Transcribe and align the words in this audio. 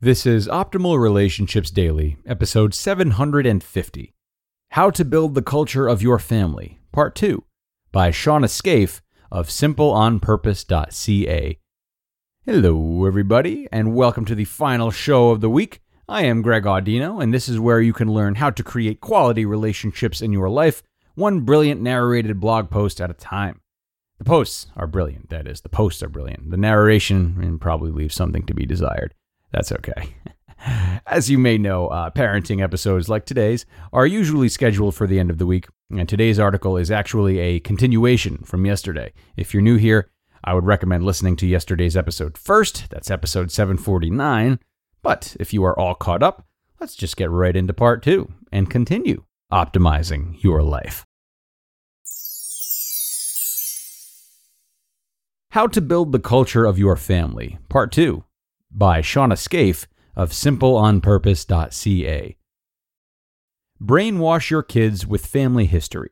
This 0.00 0.26
is 0.26 0.46
Optimal 0.46 0.96
Relationships 0.96 1.72
Daily, 1.72 2.18
episode 2.24 2.72
750 2.72 4.14
How 4.70 4.90
to 4.90 5.04
Build 5.04 5.34
the 5.34 5.42
Culture 5.42 5.88
of 5.88 6.02
Your 6.02 6.20
Family, 6.20 6.78
Part 6.92 7.16
2, 7.16 7.42
by 7.90 8.12
Shawna 8.12 8.44
Scafe 8.44 9.00
of 9.32 9.48
simpleonpurpose.ca. 9.48 11.58
Hello, 12.46 13.06
everybody, 13.06 13.66
and 13.72 13.96
welcome 13.96 14.24
to 14.26 14.36
the 14.36 14.44
final 14.44 14.92
show 14.92 15.30
of 15.30 15.40
the 15.40 15.50
week. 15.50 15.80
I 16.08 16.26
am 16.26 16.42
Greg 16.42 16.62
Audino, 16.62 17.20
and 17.20 17.34
this 17.34 17.48
is 17.48 17.58
where 17.58 17.80
you 17.80 17.92
can 17.92 18.06
learn 18.06 18.36
how 18.36 18.50
to 18.50 18.62
create 18.62 19.00
quality 19.00 19.44
relationships 19.44 20.22
in 20.22 20.32
your 20.32 20.48
life, 20.48 20.80
one 21.16 21.40
brilliant 21.40 21.80
narrated 21.80 22.38
blog 22.38 22.70
post 22.70 23.00
at 23.00 23.10
a 23.10 23.14
time. 23.14 23.62
The 24.18 24.24
posts 24.24 24.68
are 24.76 24.86
brilliant, 24.86 25.28
that 25.30 25.48
is, 25.48 25.62
the 25.62 25.68
posts 25.68 26.04
are 26.04 26.08
brilliant. 26.08 26.52
The 26.52 26.56
narration 26.56 27.38
and 27.42 27.60
probably 27.60 27.90
leaves 27.90 28.14
something 28.14 28.46
to 28.46 28.54
be 28.54 28.64
desired. 28.64 29.12
That's 29.50 29.72
okay. 29.72 30.14
As 31.06 31.30
you 31.30 31.38
may 31.38 31.56
know, 31.56 31.88
uh, 31.88 32.10
parenting 32.10 32.62
episodes 32.62 33.08
like 33.08 33.24
today's 33.24 33.64
are 33.92 34.06
usually 34.06 34.48
scheduled 34.48 34.94
for 34.94 35.06
the 35.06 35.18
end 35.18 35.30
of 35.30 35.38
the 35.38 35.46
week, 35.46 35.66
and 35.90 36.08
today's 36.08 36.38
article 36.38 36.76
is 36.76 36.90
actually 36.90 37.38
a 37.38 37.60
continuation 37.60 38.38
from 38.38 38.66
yesterday. 38.66 39.12
If 39.36 39.54
you're 39.54 39.62
new 39.62 39.76
here, 39.76 40.10
I 40.44 40.54
would 40.54 40.64
recommend 40.64 41.04
listening 41.04 41.36
to 41.36 41.46
yesterday's 41.46 41.96
episode 41.96 42.36
first. 42.36 42.90
That's 42.90 43.10
episode 43.10 43.50
749. 43.50 44.58
But 45.02 45.36
if 45.38 45.52
you 45.52 45.64
are 45.64 45.78
all 45.78 45.94
caught 45.94 46.22
up, 46.22 46.46
let's 46.80 46.94
just 46.94 47.16
get 47.16 47.30
right 47.30 47.56
into 47.56 47.72
part 47.72 48.02
two 48.02 48.32
and 48.52 48.68
continue 48.68 49.24
optimizing 49.52 50.42
your 50.42 50.62
life. 50.62 51.04
How 55.52 55.66
to 55.68 55.80
Build 55.80 56.12
the 56.12 56.20
Culture 56.20 56.66
of 56.66 56.78
Your 56.78 56.94
Family, 56.94 57.58
Part 57.70 57.90
2 57.90 58.22
by 58.70 59.00
Shawna 59.00 59.34
Scafe 59.34 59.86
of 60.14 60.30
simpleonpurpose.ca. 60.30 62.36
Brainwash 63.80 64.50
your 64.50 64.62
kids 64.62 65.06
with 65.06 65.24
family 65.24 65.66
history. 65.66 66.10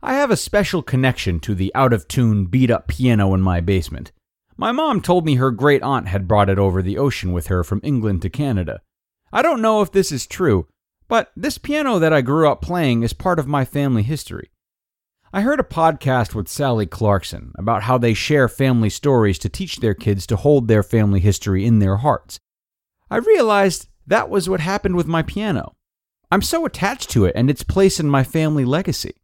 I 0.00 0.14
have 0.14 0.30
a 0.30 0.36
special 0.36 0.82
connection 0.82 1.40
to 1.40 1.54
the 1.54 1.74
out 1.74 1.92
of 1.92 2.06
tune, 2.06 2.46
beat 2.46 2.70
up 2.70 2.86
piano 2.86 3.34
in 3.34 3.40
my 3.40 3.60
basement. 3.60 4.12
My 4.56 4.70
mom 4.70 5.00
told 5.00 5.26
me 5.26 5.36
her 5.36 5.50
great 5.50 5.82
aunt 5.82 6.08
had 6.08 6.28
brought 6.28 6.48
it 6.48 6.58
over 6.58 6.82
the 6.82 6.98
ocean 6.98 7.32
with 7.32 7.48
her 7.48 7.64
from 7.64 7.80
England 7.82 8.22
to 8.22 8.30
Canada. 8.30 8.80
I 9.32 9.42
don't 9.42 9.60
know 9.60 9.82
if 9.82 9.90
this 9.90 10.12
is 10.12 10.26
true, 10.26 10.68
but 11.08 11.32
this 11.36 11.58
piano 11.58 11.98
that 11.98 12.12
I 12.12 12.20
grew 12.20 12.48
up 12.48 12.62
playing 12.62 13.02
is 13.02 13.12
part 13.12 13.38
of 13.38 13.46
my 13.46 13.64
family 13.64 14.02
history. 14.02 14.50
I 15.30 15.42
heard 15.42 15.60
a 15.60 15.64
podcast 15.64 16.34
with 16.34 16.48
Sally 16.48 16.86
Clarkson 16.86 17.52
about 17.58 17.82
how 17.82 17.98
they 17.98 18.14
share 18.14 18.48
family 18.48 18.88
stories 18.88 19.38
to 19.40 19.50
teach 19.50 19.76
their 19.76 19.92
kids 19.92 20.26
to 20.26 20.36
hold 20.36 20.68
their 20.68 20.82
family 20.82 21.20
history 21.20 21.66
in 21.66 21.80
their 21.80 21.96
hearts. 21.96 22.38
I 23.10 23.18
realized 23.18 23.88
that 24.06 24.30
was 24.30 24.48
what 24.48 24.60
happened 24.60 24.96
with 24.96 25.06
my 25.06 25.22
piano. 25.22 25.74
I'm 26.32 26.40
so 26.40 26.64
attached 26.64 27.10
to 27.10 27.26
it 27.26 27.34
and 27.36 27.50
its 27.50 27.62
place 27.62 28.00
in 28.00 28.08
my 28.08 28.24
family 28.24 28.64
legacy. 28.64 29.16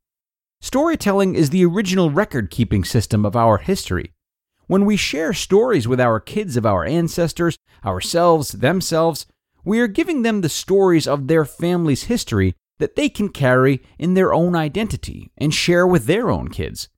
Storytelling 0.61 1.37
is 1.37 1.49
the 1.49 1.65
original 1.65 2.11
record 2.11 2.51
keeping 2.51 2.85
system 2.85 3.25
of 3.25 3.35
our 3.35 3.57
history. 3.57 4.13
When 4.67 4.85
we 4.85 4.99
share 4.99 5.33
stories 5.33 5.89
with 5.89 6.01
our 6.01 6.21
kids 6.21 6.59
of 6.59 6.67
our 6.67 6.85
ancestors, 6.85 7.57
ourselves, 7.83 8.53
themselves, 8.53 9.25
we 9.65 9.81
are 9.81 9.87
giving 9.87 10.21
them 10.21 10.43
the 10.43 10.51
stories 10.51 11.09
of 11.09 11.29
their 11.29 11.47
family's 11.47 12.05
history 12.05 12.55
that 12.79 12.97
they 12.97 13.09
can 13.09 13.29
carry 13.29 13.83
in 13.99 14.15
their 14.15 14.33
own 14.33 14.57
identity 14.57 15.31
and 15.39 15.55
share 15.55 15.87
with 15.87 16.07
their 16.07 16.31
own 16.31 16.49
kids. 16.49 16.89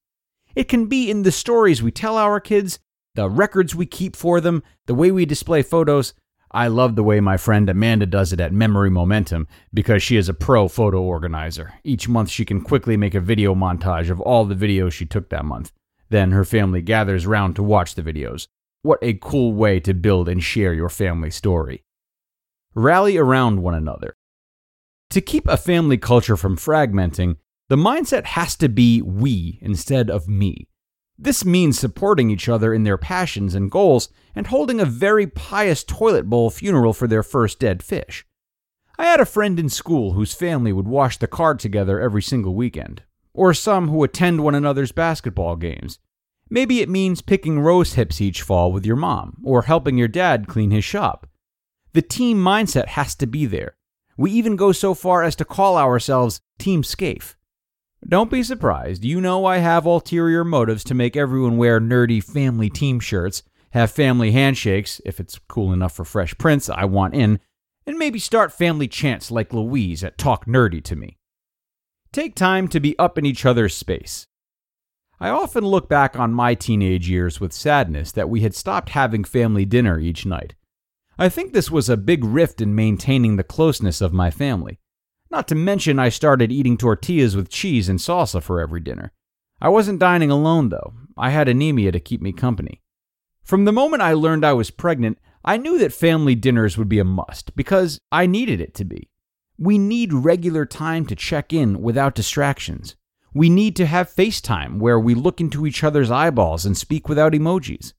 It 0.55 0.69
can 0.69 0.87
be 0.87 1.11
in 1.11 1.23
the 1.23 1.33
stories 1.33 1.83
we 1.83 1.91
tell 1.91 2.17
our 2.17 2.41
kids, 2.41 2.79
the 3.15 3.29
records 3.29 3.75
we 3.75 3.87
keep 3.87 4.17
for 4.17 4.41
them, 4.41 4.63
the 4.87 4.95
way 4.95 5.11
we 5.11 5.27
display 5.27 5.63
photos. 5.63 6.15
I 6.51 6.69
love 6.69 6.97
the 6.97 7.03
way 7.03 7.21
my 7.21 7.37
friend 7.37 7.69
Amanda 7.69 8.07
does 8.07 8.33
it 8.33 8.41
at 8.41 8.53
Memory 8.53 8.89
Momentum 8.89 9.49
because 9.75 10.03
she 10.03 10.17
is 10.17 10.29
a 10.29 10.35
pro 10.35 10.69
photo 10.69 11.03
organizer. 11.03 11.75
Each 11.85 12.09
month, 12.09 12.31
she 12.31 12.45
can 12.45 12.63
quickly 12.63 12.97
make 12.97 13.15
a 13.15 13.21
video 13.21 13.55
montage 13.55 14.09
of 14.09 14.21
all 14.21 14.45
the 14.45 14.55
videos 14.55 14.93
she 14.93 15.05
took 15.05 15.29
that 15.29 15.45
month. 15.45 15.73
Then 16.09 16.31
her 16.31 16.45
family 16.45 16.81
gathers 16.83 17.27
round 17.27 17.57
to 17.57 17.63
watch 17.63 17.95
the 17.95 18.03
videos. 18.03 18.47
What 18.83 19.01
a 19.03 19.15
cool 19.15 19.53
way 19.53 19.81
to 19.81 19.93
build 19.93 20.29
and 20.29 20.43
share 20.43 20.73
your 20.73 20.89
family 20.89 21.31
story. 21.31 21.83
Rally 22.75 23.17
around 23.19 23.63
one 23.63 23.75
another. 23.75 24.17
To 25.11 25.21
keep 25.21 25.47
a 25.47 25.57
family 25.57 25.99
culture 25.99 26.37
from 26.37 26.57
fragmenting, 26.57 27.37
the 27.69 27.77
mindset 27.77 28.25
has 28.25 28.57
to 28.57 28.69
be 28.69 29.03
we 29.03 29.59
instead 29.63 30.11
of 30.11 30.29
me. 30.29 30.69
This 31.19 31.45
means 31.45 31.79
supporting 31.79 32.31
each 32.31 32.49
other 32.49 32.75
in 32.75 32.85
their 32.85 32.99
passions 32.99 33.55
and 33.55 33.71
goals 33.71 34.11
and 34.35 34.47
holding 34.47 34.81
a 34.81 34.85
very 34.85 35.27
pious 35.27 35.83
toilet 35.83 36.29
bowl 36.29 36.51
funeral 36.51 36.93
for 36.93 37.07
their 37.07 37.23
first 37.23 37.59
dead 37.59 37.83
fish. 37.83 38.27
I 38.99 39.07
had 39.07 39.21
a 39.21 39.27
friend 39.27 39.59
in 39.59 39.69
school 39.69 40.13
whose 40.13 40.35
family 40.35 40.73
would 40.73 40.89
wash 40.89 41.19
the 41.19 41.27
car 41.27 41.55
together 41.55 42.01
every 42.01 42.23
single 42.23 42.55
weekend, 42.55 43.03
or 43.33 43.55
some 43.55 43.89
who 43.89 44.03
attend 44.05 44.43
one 44.43 44.55
another's 44.55 44.93
basketball 44.93 45.57
games. 45.57 45.99
Maybe 46.49 46.81
it 46.81 46.89
means 46.89 47.23
picking 47.23 47.61
rose 47.61 47.95
hips 47.95 48.21
each 48.21 48.43
fall 48.43 48.73
with 48.73 48.87
your 48.87 48.97
mom, 48.97 49.39
or 49.43 49.63
helping 49.63 49.99
your 49.99 50.09
dad 50.09 50.47
clean 50.47 50.71
his 50.71 50.85
shop. 50.85 51.27
The 51.93 52.03
team 52.03 52.39
mindset 52.39 52.89
has 52.89 53.15
to 53.17 53.27
be 53.27 53.47
there, 53.47 53.77
we 54.17 54.31
even 54.31 54.57
go 54.57 54.73
so 54.73 54.95
far 54.95 55.23
as 55.23 55.37
to 55.37 55.45
call 55.45 55.77
ourselves 55.77 56.41
Team 56.59 56.83
Scafe. 56.83 57.35
Don't 58.07 58.31
be 58.31 58.43
surprised, 58.43 59.05
you 59.05 59.21
know 59.21 59.45
I 59.45 59.59
have 59.59 59.85
ulterior 59.85 60.45
motives 60.45 60.85
to 60.85 60.95
make 60.95 61.17
everyone 61.17 61.57
wear 61.57 61.81
nerdy 61.81 62.23
family 62.23 62.71
team 62.71 63.01
shirts, 63.01 63.43
have 63.71 63.91
family 63.91 64.33
handshakes, 64.33 65.01
if 65.05 65.21
it's 65.21 65.39
cool 65.49 65.73
enough 65.73 65.93
for 65.93 66.05
Fresh 66.05 66.39
Prince, 66.39 66.69
I 66.69 66.85
want 66.85 67.15
in, 67.15 67.41
and 67.87 67.99
maybe 67.99 68.19
start 68.19 68.53
family 68.53 68.89
chants 68.89 69.31
like 69.31 69.53
Louise 69.53 70.03
at 70.03 70.19
Talk 70.19 70.47
Nerdy 70.47 70.83
to 70.85 70.97
Me. 70.97 71.19
Take 72.13 72.35
time 72.35 72.69
to 72.69 72.81
be 72.81 72.99
up 72.99 73.19
in 73.19 73.27
each 73.27 73.45
other's 73.45 73.77
space. 73.77 74.27
I 75.19 75.29
often 75.31 75.65
look 75.65 75.89
back 75.89 76.19
on 76.19 76.35
my 76.35 76.55
teenage 76.55 77.09
years 77.09 77.41
with 77.41 77.53
sadness 77.53 78.13
that 78.13 78.29
we 78.29 78.41
had 78.41 78.55
stopped 78.55 78.91
having 78.91 79.25
family 79.25 79.65
dinner 79.65 79.99
each 79.99 80.27
night. 80.27 80.55
I 81.19 81.31
think 81.31 81.53
this 81.53 81.71
was 81.71 81.89
a 81.89 81.97
big 81.97 82.25
rift 82.25 82.61
in 82.61 82.75
maintaining 82.75 83.37
the 83.37 83.43
closeness 83.43 84.03
of 84.03 84.13
my 84.13 84.31
family. 84.31 84.79
Not 85.31 85.49
to 85.49 85.55
mention, 85.55 85.99
I 85.99 86.11
started 86.11 86.53
eating 86.53 86.77
tortillas 86.77 87.35
with 87.35 87.49
cheese 87.49 87.89
and 87.89 87.99
salsa 87.99 88.43
for 88.43 88.61
every 88.61 88.81
dinner. 88.81 89.13
I 89.61 89.71
wasn't 89.71 89.99
dining 89.99 90.31
alone, 90.31 90.69
though. 90.69 90.93
I 91.17 91.31
had 91.31 91.49
anemia 91.49 91.91
to 91.93 92.01
keep 92.01 92.21
me 92.21 92.33
company. 92.33 92.83
From 93.43 93.65
the 93.65 93.73
moment 93.73 94.03
I 94.03 94.13
learned 94.13 94.45
I 94.45 94.53
was 94.53 94.71
pregnant, 94.71 95.19
I 95.43 95.57
knew 95.57 95.79
that 95.79 95.95
family 95.95 96.35
dinners 96.35 96.77
would 96.77 96.89
be 96.89 96.99
a 96.99 97.05
must 97.05 97.57
because 97.57 97.99
I 98.13 98.27
needed 98.27 98.61
it 98.61 98.75
to 98.75 98.85
be. 98.85 99.09
We 99.59 99.79
need 99.79 100.13
regular 100.13 100.67
time 100.67 101.07
to 101.07 101.17
check 101.17 101.53
in 101.53 101.81
without 101.81 102.15
distractions. 102.15 102.95
We 103.33 103.49
need 103.49 103.75
to 103.77 103.87
have 103.87 104.15
FaceTime 104.15 104.81
where 104.81 105.01
we 105.01 105.15
look 105.15 105.41
into 105.41 105.67
each 105.67 105.83
other's 105.83 106.11
eyeballs 106.11 106.67
and 106.67 106.77
speak 106.77 107.09
without 107.09 107.33
emojis. 107.33 107.95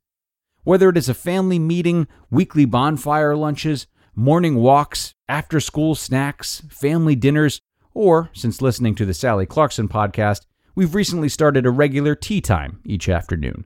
Whether 0.68 0.90
it 0.90 0.98
is 0.98 1.08
a 1.08 1.14
family 1.14 1.60
meeting, 1.60 2.10
weekly 2.30 2.66
bonfire 2.66 3.38
lunches, 3.38 3.88
morning 4.18 4.56
walks, 4.56 5.14
after 5.30 5.62
school 5.62 5.96
snacks, 5.96 6.62
family 6.70 7.16
dinners, 7.16 7.62
or, 7.94 8.30
since 8.34 8.62
listening 8.62 8.94
to 8.96 9.06
the 9.06 9.14
Sally 9.14 9.46
Clarkson 9.46 9.88
podcast, 9.88 10.42
we've 10.76 10.94
recently 10.94 11.30
started 11.30 11.66
a 11.66 11.72
regular 11.72 12.16
tea 12.16 12.42
time 12.42 12.82
each 12.84 13.08
afternoon. 13.08 13.66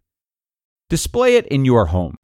Display 0.91 1.37
it 1.37 1.47
in 1.47 1.65
your 1.65 1.87
home. 1.87 2.17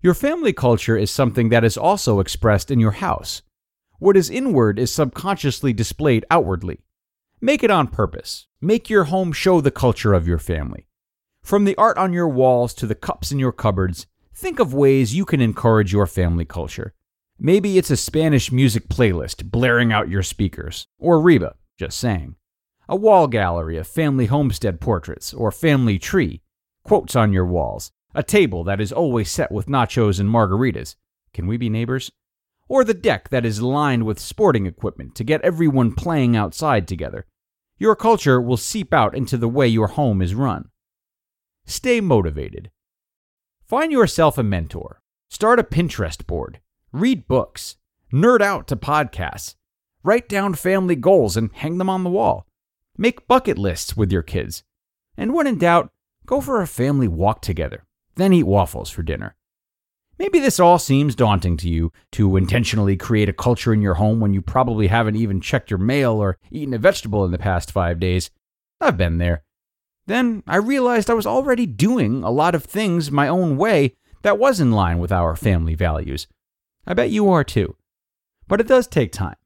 Your 0.00 0.14
family 0.14 0.52
culture 0.52 0.96
is 0.96 1.10
something 1.10 1.48
that 1.48 1.64
is 1.64 1.76
also 1.76 2.20
expressed 2.20 2.70
in 2.70 2.78
your 2.78 2.92
house. 2.92 3.42
What 3.98 4.16
is 4.16 4.30
inward 4.30 4.78
is 4.78 4.94
subconsciously 4.94 5.72
displayed 5.72 6.24
outwardly. 6.30 6.78
Make 7.40 7.64
it 7.64 7.72
on 7.72 7.88
purpose. 7.88 8.46
Make 8.60 8.88
your 8.88 9.06
home 9.06 9.32
show 9.32 9.60
the 9.60 9.72
culture 9.72 10.14
of 10.14 10.28
your 10.28 10.38
family. 10.38 10.86
From 11.42 11.64
the 11.64 11.76
art 11.76 11.98
on 11.98 12.12
your 12.12 12.28
walls 12.28 12.74
to 12.74 12.86
the 12.86 12.94
cups 12.94 13.32
in 13.32 13.38
your 13.38 13.52
cupboards, 13.52 14.06
think 14.34 14.58
of 14.58 14.74
ways 14.74 15.14
you 15.14 15.24
can 15.24 15.40
encourage 15.40 15.92
your 15.92 16.06
family 16.06 16.44
culture. 16.44 16.94
Maybe 17.38 17.78
it's 17.78 17.90
a 17.90 17.96
Spanish 17.96 18.52
music 18.52 18.88
playlist 18.88 19.50
blaring 19.50 19.92
out 19.92 20.08
your 20.08 20.22
speakers, 20.22 20.86
or 20.98 21.20
Reba 21.20 21.54
just 21.80 21.98
saying. 21.98 22.36
A 22.90 22.94
wall 22.94 23.26
gallery 23.26 23.78
of 23.78 23.88
family 23.88 24.26
homestead 24.26 24.80
portraits 24.80 25.32
or 25.32 25.50
family 25.50 25.98
tree, 25.98 26.42
quotes 26.84 27.16
on 27.16 27.32
your 27.32 27.46
walls, 27.46 27.90
a 28.14 28.22
table 28.22 28.64
that 28.64 28.80
is 28.80 28.92
always 28.92 29.30
set 29.30 29.50
with 29.50 29.66
nachos 29.66 30.20
and 30.20 30.28
margaritas. 30.28 30.96
Can 31.32 31.46
we 31.46 31.56
be 31.56 31.70
neighbors? 31.70 32.12
Or 32.68 32.84
the 32.84 32.92
deck 32.92 33.30
that 33.30 33.46
is 33.46 33.62
lined 33.62 34.04
with 34.04 34.18
sporting 34.18 34.66
equipment 34.66 35.14
to 35.14 35.24
get 35.24 35.40
everyone 35.40 35.94
playing 35.94 36.36
outside 36.36 36.86
together. 36.86 37.24
Your 37.78 37.96
culture 37.96 38.40
will 38.40 38.58
seep 38.58 38.92
out 38.92 39.16
into 39.16 39.38
the 39.38 39.48
way 39.48 39.66
your 39.66 39.88
home 39.88 40.20
is 40.20 40.34
run. 40.34 40.69
Stay 41.66 42.00
motivated. 42.00 42.70
Find 43.66 43.92
yourself 43.92 44.36
a 44.38 44.42
mentor. 44.42 45.00
Start 45.28 45.60
a 45.60 45.64
Pinterest 45.64 46.26
board. 46.26 46.60
Read 46.92 47.28
books. 47.28 47.76
Nerd 48.12 48.40
out 48.40 48.66
to 48.68 48.76
podcasts. 48.76 49.54
Write 50.02 50.28
down 50.28 50.54
family 50.54 50.96
goals 50.96 51.36
and 51.36 51.50
hang 51.52 51.78
them 51.78 51.88
on 51.88 52.02
the 52.02 52.10
wall. 52.10 52.46
Make 52.98 53.28
bucket 53.28 53.56
lists 53.56 53.96
with 53.96 54.10
your 54.10 54.22
kids. 54.22 54.64
And 55.16 55.32
when 55.32 55.46
in 55.46 55.58
doubt, 55.58 55.90
go 56.26 56.40
for 56.40 56.60
a 56.60 56.66
family 56.66 57.06
walk 57.06 57.42
together, 57.42 57.84
then 58.16 58.32
eat 58.32 58.44
waffles 58.44 58.90
for 58.90 59.02
dinner. 59.02 59.36
Maybe 60.18 60.38
this 60.38 60.60
all 60.60 60.78
seems 60.78 61.14
daunting 61.14 61.56
to 61.58 61.68
you 61.68 61.92
to 62.12 62.36
intentionally 62.36 62.96
create 62.96 63.28
a 63.28 63.32
culture 63.32 63.72
in 63.72 63.80
your 63.80 63.94
home 63.94 64.20
when 64.20 64.34
you 64.34 64.42
probably 64.42 64.88
haven't 64.88 65.16
even 65.16 65.40
checked 65.40 65.70
your 65.70 65.78
mail 65.78 66.12
or 66.12 66.36
eaten 66.50 66.74
a 66.74 66.78
vegetable 66.78 67.24
in 67.24 67.30
the 67.30 67.38
past 67.38 67.70
five 67.70 67.98
days. 67.98 68.30
I've 68.80 68.98
been 68.98 69.18
there. 69.18 69.44
Then 70.10 70.42
I 70.44 70.56
realized 70.56 71.08
I 71.08 71.14
was 71.14 71.24
already 71.24 71.66
doing 71.66 72.24
a 72.24 72.32
lot 72.32 72.56
of 72.56 72.64
things 72.64 73.12
my 73.12 73.28
own 73.28 73.56
way 73.56 73.94
that 74.22 74.40
was 74.40 74.58
in 74.58 74.72
line 74.72 74.98
with 74.98 75.12
our 75.12 75.36
family 75.36 75.76
values. 75.76 76.26
I 76.84 76.94
bet 76.94 77.10
you 77.10 77.30
are 77.30 77.44
too. 77.44 77.76
But 78.48 78.60
it 78.60 78.66
does 78.66 78.88
take 78.88 79.12
time. 79.12 79.36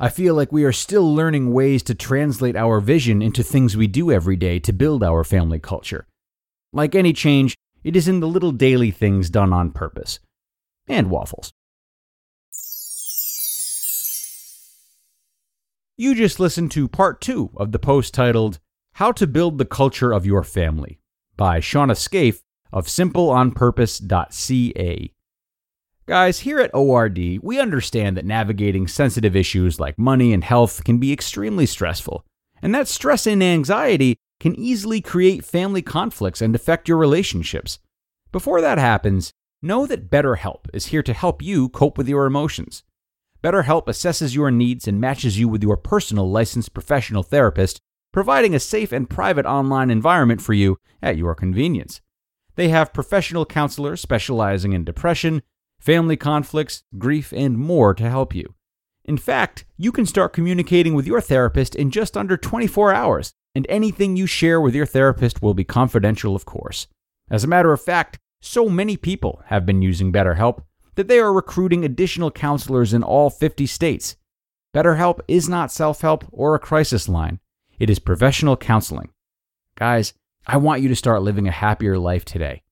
I 0.00 0.08
feel 0.08 0.34
like 0.34 0.50
we 0.50 0.64
are 0.64 0.72
still 0.72 1.14
learning 1.14 1.52
ways 1.52 1.84
to 1.84 1.94
translate 1.94 2.56
our 2.56 2.80
vision 2.80 3.22
into 3.22 3.44
things 3.44 3.76
we 3.76 3.86
do 3.86 4.10
every 4.10 4.34
day 4.34 4.58
to 4.58 4.72
build 4.72 5.04
our 5.04 5.22
family 5.22 5.60
culture. 5.60 6.08
Like 6.72 6.96
any 6.96 7.12
change, 7.12 7.56
it 7.84 7.94
is 7.94 8.08
in 8.08 8.18
the 8.18 8.26
little 8.26 8.50
daily 8.50 8.90
things 8.90 9.30
done 9.30 9.52
on 9.52 9.70
purpose. 9.70 10.18
And 10.88 11.08
waffles. 11.08 11.52
You 15.96 16.16
just 16.16 16.40
listened 16.40 16.72
to 16.72 16.88
part 16.88 17.20
two 17.20 17.52
of 17.56 17.70
the 17.70 17.78
post 17.78 18.12
titled 18.12 18.58
How 18.98 19.10
to 19.10 19.26
Build 19.26 19.58
the 19.58 19.64
Culture 19.64 20.12
of 20.12 20.24
Your 20.24 20.44
Family 20.44 21.00
by 21.36 21.58
Shawna 21.58 21.96
Scafe 21.96 22.42
of 22.72 22.86
simpleonpurpose.ca. 22.86 25.12
Guys, 26.06 26.38
here 26.38 26.60
at 26.60 26.72
ORD, 26.72 27.18
we 27.42 27.58
understand 27.58 28.16
that 28.16 28.24
navigating 28.24 28.86
sensitive 28.86 29.34
issues 29.34 29.80
like 29.80 29.98
money 29.98 30.32
and 30.32 30.44
health 30.44 30.84
can 30.84 30.98
be 30.98 31.12
extremely 31.12 31.66
stressful, 31.66 32.24
and 32.62 32.72
that 32.72 32.86
stress 32.86 33.26
and 33.26 33.42
anxiety 33.42 34.16
can 34.38 34.54
easily 34.54 35.00
create 35.00 35.44
family 35.44 35.82
conflicts 35.82 36.40
and 36.40 36.54
affect 36.54 36.88
your 36.88 36.98
relationships. 36.98 37.80
Before 38.30 38.60
that 38.60 38.78
happens, 38.78 39.32
know 39.60 39.86
that 39.86 40.08
BetterHelp 40.08 40.66
is 40.72 40.86
here 40.86 41.02
to 41.02 41.12
help 41.12 41.42
you 41.42 41.68
cope 41.68 41.98
with 41.98 42.08
your 42.08 42.26
emotions. 42.26 42.84
BetterHelp 43.42 43.86
assesses 43.86 44.36
your 44.36 44.52
needs 44.52 44.86
and 44.86 45.00
matches 45.00 45.36
you 45.36 45.48
with 45.48 45.64
your 45.64 45.76
personal 45.76 46.30
licensed 46.30 46.72
professional 46.72 47.24
therapist, 47.24 47.80
providing 48.14 48.54
a 48.54 48.60
safe 48.60 48.92
and 48.92 49.10
private 49.10 49.44
online 49.44 49.90
environment 49.90 50.40
for 50.40 50.52
you 50.52 50.78
at 51.02 51.16
your 51.16 51.34
convenience. 51.34 52.00
They 52.54 52.68
have 52.68 52.92
professional 52.92 53.44
counselors 53.44 54.00
specializing 54.00 54.72
in 54.72 54.84
depression, 54.84 55.42
family 55.80 56.16
conflicts, 56.16 56.84
grief, 56.96 57.32
and 57.32 57.58
more 57.58 57.92
to 57.92 58.08
help 58.08 58.32
you. 58.32 58.54
In 59.04 59.18
fact, 59.18 59.64
you 59.76 59.90
can 59.90 60.06
start 60.06 60.32
communicating 60.32 60.94
with 60.94 61.08
your 61.08 61.20
therapist 61.20 61.74
in 61.74 61.90
just 61.90 62.16
under 62.16 62.36
24 62.36 62.94
hours 62.94 63.32
and 63.52 63.66
anything 63.68 64.16
you 64.16 64.26
share 64.26 64.60
with 64.60 64.76
your 64.76 64.86
therapist 64.86 65.42
will 65.42 65.52
be 65.52 65.64
confidential, 65.64 66.36
of 66.36 66.44
course. 66.44 66.86
As 67.28 67.42
a 67.42 67.48
matter 67.48 67.72
of 67.72 67.82
fact, 67.82 68.20
so 68.40 68.68
many 68.68 68.96
people 68.96 69.42
have 69.46 69.66
been 69.66 69.82
using 69.82 70.12
BetterHelp 70.12 70.62
that 70.94 71.08
they 71.08 71.18
are 71.18 71.32
recruiting 71.32 71.84
additional 71.84 72.30
counselors 72.30 72.94
in 72.94 73.02
all 73.02 73.28
50 73.28 73.66
states. 73.66 74.14
BetterHelp 74.72 75.18
is 75.26 75.48
not 75.48 75.72
self 75.72 76.00
help 76.02 76.24
or 76.30 76.54
a 76.54 76.60
crisis 76.60 77.08
line, 77.08 77.40
it 77.78 77.90
is 77.90 77.98
professional 77.98 78.56
counseling. 78.56 79.10
Guys, 79.76 80.14
I 80.46 80.58
want 80.58 80.82
you 80.82 80.88
to 80.88 80.96
start 80.96 81.22
living 81.22 81.48
a 81.48 81.52
happier 81.52 81.98
life 81.98 82.24
today. 82.24 82.62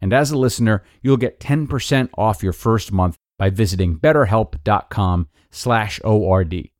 And 0.00 0.12
as 0.12 0.30
a 0.30 0.38
listener, 0.38 0.84
you'll 1.02 1.16
get 1.16 1.40
10% 1.40 2.10
off 2.16 2.42
your 2.42 2.52
first 2.52 2.92
month 2.92 3.16
by 3.38 3.50
visiting 3.50 3.98
betterhelp.com/ord 3.98 6.70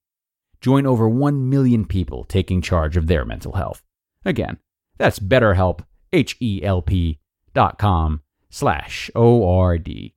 join 0.61 0.87
over 0.87 1.09
1 1.09 1.49
million 1.49 1.85
people 1.85 2.25
taking 2.25 2.61
charge 2.61 2.97
of 2.97 3.07
their 3.07 3.25
mental 3.25 3.53
health. 3.53 3.83
Again, 4.25 4.59
that's 4.99 5.19
BetterHelp, 5.19 5.81
H-E-L-P 6.13 7.19
dot 7.55 7.79
com 7.79 8.23
slash 8.51 9.11
O-R-D. 9.15 10.15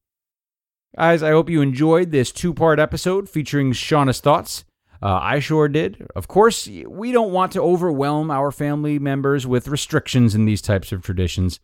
Guys, 0.96 1.24
I 1.24 1.32
hope 1.32 1.50
you 1.50 1.62
enjoyed 1.62 2.12
this 2.12 2.32
two-part 2.32 2.80
episode 2.80 3.30
featuring 3.30 3.72
Shawna's 3.72 4.20
thoughts. 4.20 4.66
Uh, 5.04 5.20
I 5.22 5.40
sure 5.40 5.68
did. 5.68 6.08
Of 6.16 6.30
course, 6.30 6.66
we 6.66 7.12
don't 7.12 7.34
want 7.34 7.52
to 7.52 7.62
overwhelm 7.62 8.32
our 8.32 8.52
family 8.52 9.00
members 9.00 9.46
with 9.46 9.68
restrictions 9.68 10.34
in 10.34 10.46
these 10.46 10.62
types 10.62 10.94
of 10.94 11.02
traditions, 11.02 11.60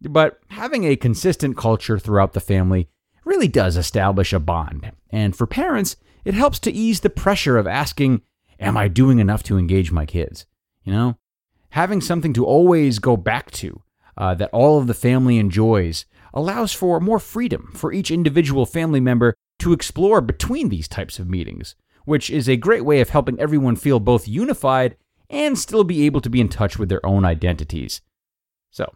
but 0.00 0.38
having 0.50 0.84
a 0.84 0.94
consistent 0.94 1.56
culture 1.56 1.98
throughout 1.98 2.34
the 2.34 2.40
family 2.40 2.88
really 3.24 3.48
does 3.48 3.76
establish 3.76 4.32
a 4.32 4.38
bond. 4.38 4.92
And 5.10 5.34
for 5.34 5.44
parents, 5.44 5.96
it 6.24 6.34
helps 6.34 6.60
to 6.60 6.72
ease 6.72 7.00
the 7.00 7.10
pressure 7.10 7.58
of 7.58 7.66
asking, 7.66 8.22
Am 8.60 8.76
I 8.76 8.86
doing 8.86 9.18
enough 9.18 9.42
to 9.44 9.58
engage 9.58 9.90
my 9.90 10.06
kids? 10.06 10.46
You 10.84 10.92
know, 10.92 11.18
having 11.70 12.00
something 12.00 12.32
to 12.34 12.46
always 12.46 13.00
go 13.00 13.16
back 13.16 13.50
to 13.52 13.82
uh, 14.16 14.34
that 14.34 14.50
all 14.52 14.78
of 14.78 14.86
the 14.86 14.94
family 14.94 15.38
enjoys 15.38 16.04
allows 16.32 16.72
for 16.72 17.00
more 17.00 17.18
freedom 17.18 17.72
for 17.74 17.92
each 17.92 18.12
individual 18.12 18.66
family 18.66 19.00
member 19.00 19.34
to 19.58 19.72
explore 19.72 20.20
between 20.20 20.68
these 20.68 20.86
types 20.86 21.18
of 21.18 21.28
meetings, 21.28 21.74
which 22.04 22.30
is 22.30 22.48
a 22.48 22.56
great 22.56 22.84
way 22.84 23.00
of 23.00 23.10
helping 23.10 23.38
everyone 23.38 23.76
feel 23.76 24.00
both 24.00 24.28
unified 24.28 24.96
and 25.30 25.58
still 25.58 25.84
be 25.84 26.06
able 26.06 26.20
to 26.20 26.30
be 26.30 26.40
in 26.40 26.48
touch 26.48 26.78
with 26.78 26.88
their 26.88 27.04
own 27.04 27.24
identities. 27.24 28.00
So, 28.70 28.94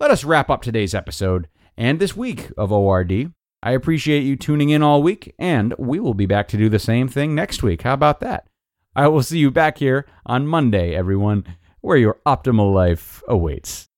let 0.00 0.10
us 0.10 0.24
wrap 0.24 0.50
up 0.50 0.62
today's 0.62 0.94
episode 0.94 1.48
and 1.76 1.98
this 1.98 2.16
week 2.16 2.50
of 2.56 2.72
ORD 2.72 3.32
I 3.62 3.72
appreciate 3.72 4.24
you 4.24 4.34
tuning 4.34 4.70
in 4.70 4.82
all 4.82 5.04
week, 5.04 5.34
and 5.38 5.72
we 5.78 6.00
will 6.00 6.14
be 6.14 6.26
back 6.26 6.48
to 6.48 6.56
do 6.56 6.68
the 6.68 6.80
same 6.80 7.06
thing 7.06 7.34
next 7.34 7.62
week. 7.62 7.82
How 7.82 7.94
about 7.94 8.18
that? 8.18 8.48
I 8.96 9.06
will 9.06 9.22
see 9.22 9.38
you 9.38 9.52
back 9.52 9.78
here 9.78 10.04
on 10.26 10.48
Monday, 10.48 10.96
everyone, 10.96 11.44
where 11.80 11.96
your 11.96 12.18
optimal 12.26 12.74
life 12.74 13.22
awaits. 13.28 13.88